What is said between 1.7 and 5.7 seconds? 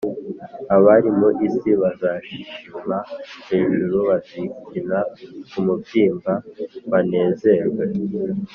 bazazīshima hejuru bazikina ku